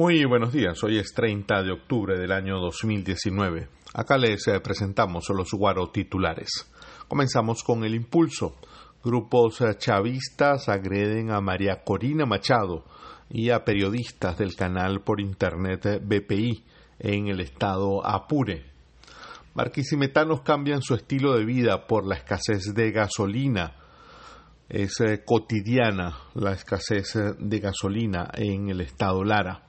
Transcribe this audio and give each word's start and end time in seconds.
Muy 0.00 0.24
buenos 0.24 0.50
días, 0.50 0.82
hoy 0.82 0.96
es 0.96 1.12
30 1.12 1.62
de 1.62 1.72
octubre 1.72 2.18
del 2.18 2.32
año 2.32 2.58
2019. 2.58 3.68
Acá 3.92 4.16
les 4.16 4.48
eh, 4.48 4.58
presentamos 4.58 5.28
los 5.28 5.52
guaro 5.52 5.90
titulares. 5.90 6.72
Comenzamos 7.06 7.62
con 7.62 7.84
el 7.84 7.94
impulso. 7.94 8.56
Grupos 9.04 9.60
eh, 9.60 9.76
chavistas 9.76 10.70
agreden 10.70 11.30
a 11.30 11.42
María 11.42 11.84
Corina 11.84 12.24
Machado 12.24 12.86
y 13.28 13.50
a 13.50 13.62
periodistas 13.62 14.38
del 14.38 14.56
canal 14.56 15.02
por 15.02 15.20
internet 15.20 15.84
eh, 15.84 16.00
BPI 16.02 16.64
en 17.00 17.28
el 17.28 17.40
estado 17.42 18.02
Apure. 18.02 18.64
Marquisimetanos 19.52 20.40
cambian 20.40 20.80
su 20.80 20.94
estilo 20.94 21.36
de 21.36 21.44
vida 21.44 21.86
por 21.86 22.06
la 22.06 22.14
escasez 22.14 22.72
de 22.72 22.90
gasolina. 22.90 23.76
Es 24.66 24.96
cotidiana 25.26 26.20
la 26.32 26.52
escasez 26.52 27.18
de 27.38 27.58
gasolina 27.58 28.30
en 28.32 28.70
el 28.70 28.80
estado 28.80 29.24
Lara. 29.24 29.66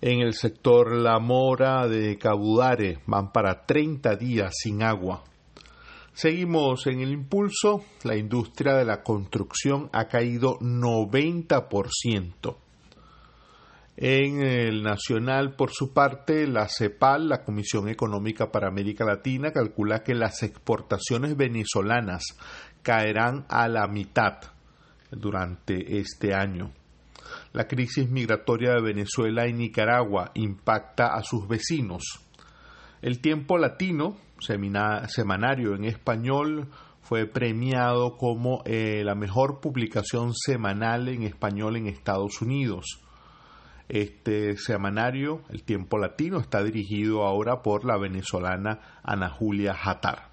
En 0.00 0.20
el 0.20 0.34
sector 0.34 0.94
La 0.94 1.18
Mora 1.18 1.88
de 1.88 2.16
Cabudare 2.18 3.00
van 3.06 3.32
para 3.32 3.66
30 3.66 4.14
días 4.14 4.54
sin 4.56 4.84
agua. 4.84 5.24
Seguimos 6.12 6.86
en 6.86 7.00
el 7.00 7.10
impulso. 7.10 7.84
La 8.04 8.16
industria 8.16 8.74
de 8.74 8.84
la 8.84 9.02
construcción 9.02 9.90
ha 9.92 10.06
caído 10.06 10.56
90%. 10.60 12.56
En 13.96 14.40
el 14.40 14.84
nacional, 14.84 15.56
por 15.56 15.72
su 15.72 15.92
parte, 15.92 16.46
la 16.46 16.68
CEPAL, 16.68 17.28
la 17.28 17.42
Comisión 17.42 17.88
Económica 17.88 18.52
para 18.52 18.68
América 18.68 19.04
Latina, 19.04 19.50
calcula 19.50 20.04
que 20.04 20.14
las 20.14 20.44
exportaciones 20.44 21.36
venezolanas 21.36 22.22
caerán 22.82 23.46
a 23.48 23.66
la 23.66 23.88
mitad 23.88 24.38
durante 25.10 25.98
este 25.98 26.32
año. 26.32 26.70
La 27.58 27.66
crisis 27.66 28.08
migratoria 28.08 28.74
de 28.74 28.80
Venezuela 28.80 29.48
y 29.48 29.52
Nicaragua 29.52 30.30
impacta 30.34 31.16
a 31.16 31.24
sus 31.24 31.48
vecinos. 31.48 32.24
El 33.02 33.20
Tiempo 33.20 33.58
Latino, 33.58 34.16
semanario 34.38 35.74
en 35.74 35.82
español, 35.82 36.68
fue 37.00 37.26
premiado 37.26 38.16
como 38.16 38.62
eh, 38.64 39.02
la 39.04 39.16
mejor 39.16 39.58
publicación 39.60 40.34
semanal 40.34 41.08
en 41.08 41.24
español 41.24 41.74
en 41.74 41.88
Estados 41.88 42.40
Unidos. 42.40 43.00
Este 43.88 44.56
semanario, 44.56 45.42
El 45.50 45.64
Tiempo 45.64 45.98
Latino, 45.98 46.38
está 46.38 46.62
dirigido 46.62 47.24
ahora 47.24 47.62
por 47.62 47.84
la 47.84 47.98
venezolana 47.98 49.00
Ana 49.02 49.30
Julia 49.30 49.74
Jatar. 49.74 50.28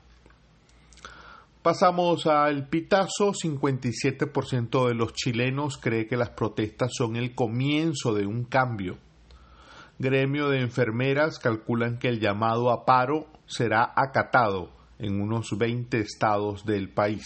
Pasamos 1.66 2.28
al 2.28 2.70
pitazo. 2.70 3.34
57% 3.34 4.88
de 4.88 4.94
los 4.94 5.14
chilenos 5.14 5.80
cree 5.80 6.06
que 6.06 6.16
las 6.16 6.30
protestas 6.30 6.92
son 6.94 7.16
el 7.16 7.34
comienzo 7.34 8.14
de 8.14 8.28
un 8.28 8.44
cambio. 8.44 9.00
Gremio 9.98 10.50
de 10.50 10.62
enfermeras 10.62 11.40
calculan 11.40 11.98
que 11.98 12.08
el 12.08 12.20
llamado 12.20 12.70
a 12.70 12.86
paro 12.86 13.26
será 13.48 13.94
acatado 13.96 14.70
en 15.00 15.20
unos 15.20 15.58
20 15.58 15.98
estados 16.02 16.68
del 16.68 16.90
país. 16.90 17.26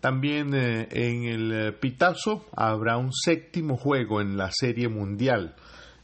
También 0.00 0.54
eh, 0.54 0.88
en 0.90 1.24
el 1.24 1.74
pitazo 1.74 2.46
habrá 2.56 2.96
un 2.96 3.12
séptimo 3.12 3.76
juego 3.76 4.22
en 4.22 4.38
la 4.38 4.48
Serie 4.50 4.88
Mundial 4.88 5.54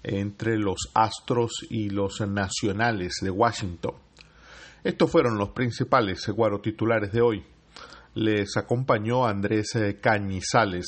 entre 0.03 0.59
los 0.59 0.91
Astros 0.93 1.53
y 1.71 1.89
los 1.89 2.21
Nacionales 2.21 3.15
de 3.23 3.31
Washington. 3.31 4.04
Estos 4.85 5.11
fueron 5.11 5.39
los 5.39 5.49
principales 5.49 6.29
guaro 6.29 6.61
titulares 6.61 7.11
de 7.11 7.23
hoy. 7.23 7.43
Les 8.17 8.55
acompañó 8.59 9.27
Andrés 9.27 9.75
eh, 9.77 9.99
Cañizales. 9.99 10.87